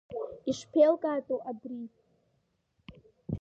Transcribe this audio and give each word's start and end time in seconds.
Ишԥеилкаатәу 0.49 1.39
абри? 1.49 1.79